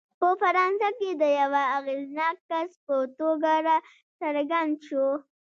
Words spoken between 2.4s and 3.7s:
کس په توګه